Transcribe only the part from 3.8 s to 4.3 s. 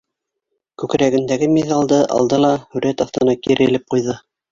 ҡуйҙы.